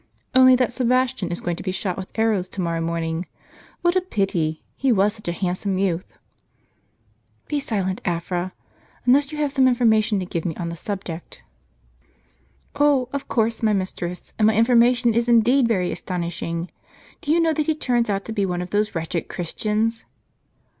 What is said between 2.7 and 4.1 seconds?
morning. What a